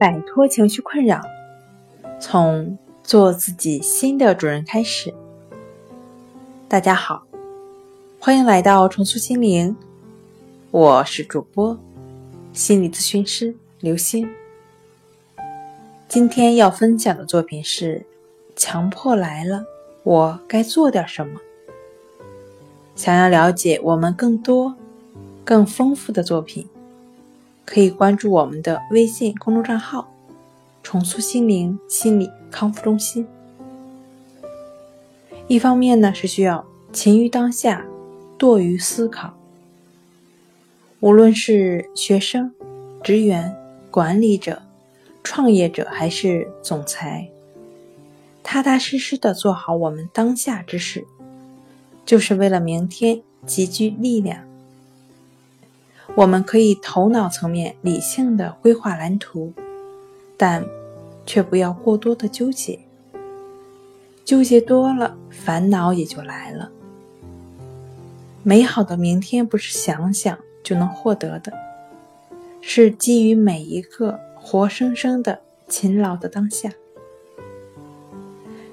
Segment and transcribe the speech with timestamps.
[0.00, 1.20] 摆脱情绪困扰，
[2.18, 5.12] 从做自己新的主人开始。
[6.66, 7.24] 大家好，
[8.18, 9.76] 欢迎来到重塑心灵，
[10.70, 11.78] 我是主播
[12.54, 14.26] 心理咨询师刘星。
[16.08, 17.98] 今天要分享的作品是
[18.56, 19.62] 《强迫来了，
[20.02, 21.38] 我该做点什么》。
[22.96, 24.74] 想要了解我们更多、
[25.44, 26.66] 更丰富的作品。
[27.64, 30.12] 可以关注我们的微信公众账号
[30.82, 33.26] “重塑心灵心理康复中心”。
[35.46, 37.84] 一方面呢，是需要勤于当下，
[38.38, 39.34] 多于思考。
[41.00, 42.52] 无论是学生、
[43.02, 43.56] 职员、
[43.90, 44.62] 管理者、
[45.24, 47.30] 创业者，还是总裁，
[48.42, 51.06] 踏踏实实的做好我们当下之事，
[52.04, 54.49] 就是为了明天积聚力量。
[56.16, 59.52] 我们可以头脑层面理性的规划蓝图，
[60.36, 60.66] 但
[61.24, 62.78] 却不要过多的纠结。
[64.24, 66.70] 纠结多了，烦恼也就来了。
[68.42, 71.52] 美好的明天不是想想就能获得的，
[72.60, 76.70] 是基于每一个活生生的勤劳的当下。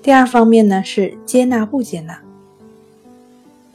[0.00, 2.22] 第二方面呢，是接纳不接纳。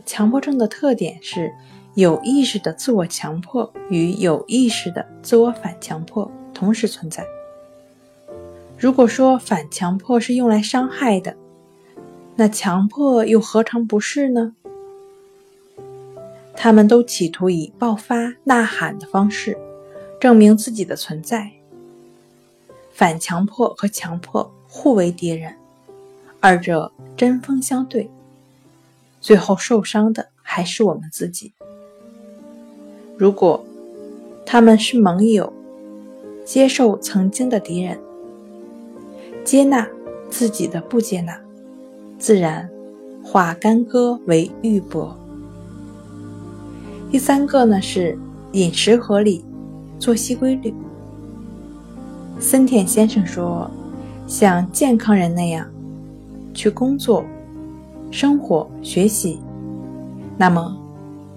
[0.05, 1.53] 强迫症的特点是。
[1.97, 7.25] 有意识的自我强迫与有意识的自我反强迫同时存在。
[8.77, 11.35] 如果说反强迫是用来伤害的，
[12.35, 14.53] 那强迫又何尝不是呢？
[16.55, 19.57] 他们都企图以爆发、呐喊的方式
[20.21, 21.51] 证明自己的存在。
[22.91, 25.55] 反强迫和强迫互为敌人，
[26.39, 28.07] 二者针锋相对，
[29.19, 31.53] 最后受伤的还是我们自己。
[33.17, 33.65] 如果
[34.45, 35.51] 他们是盟友，
[36.45, 37.97] 接受曾经的敌人，
[39.43, 39.87] 接纳
[40.29, 41.35] 自己的不接纳，
[42.19, 42.69] 自然
[43.23, 45.09] 化干戈为玉帛。
[47.09, 48.15] 第三个呢是
[48.51, 49.43] 饮食合理，
[49.97, 50.71] 作息规律。
[52.39, 53.67] 森田先生说
[54.27, 55.67] ：“像健康人那样
[56.53, 57.25] 去工作、
[58.11, 59.39] 生活、学习，
[60.37, 60.77] 那么。”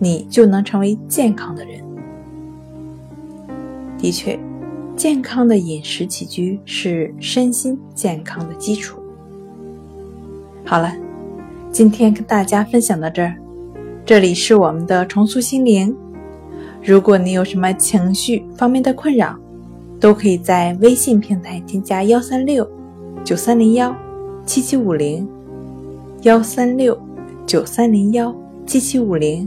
[0.02, 1.80] 你就能成为健康的人。
[3.98, 4.40] 的确，
[4.96, 8.98] 健康的饮食起居是身心健康的基础。
[10.64, 10.90] 好了，
[11.70, 13.34] 今天跟大家分享到这儿。
[14.06, 15.94] 这里是我们的重塑心灵。
[16.82, 19.36] 如果你有什么情绪方面的困扰，
[20.00, 22.66] 都可以在微信平台添加幺三六
[23.22, 23.94] 九三零幺
[24.46, 25.28] 七七五零
[26.22, 26.98] 幺三六
[27.46, 28.34] 九三零幺
[28.64, 29.46] 七七五零。